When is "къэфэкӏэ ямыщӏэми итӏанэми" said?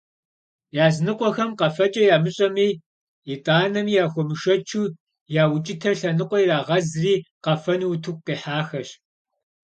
1.59-3.97